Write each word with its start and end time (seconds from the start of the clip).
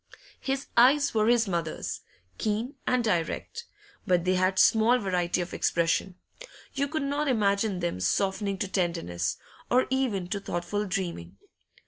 His 0.39 0.65
eyes 0.75 1.13
were 1.13 1.27
his 1.27 1.47
mother's 1.47 2.01
keen 2.39 2.73
and 2.87 3.03
direct; 3.03 3.65
but 4.07 4.25
they 4.25 4.33
had 4.33 4.57
small 4.57 4.97
variety 4.97 5.41
of 5.41 5.53
expression; 5.53 6.15
you 6.73 6.87
could 6.87 7.03
not 7.03 7.27
imagine 7.27 7.81
them 7.81 7.99
softening 7.99 8.57
to 8.57 8.67
tenderness, 8.67 9.37
or 9.69 9.85
even 9.91 10.27
to 10.29 10.39
thoughtful 10.39 10.85
dreaming. 10.87 11.37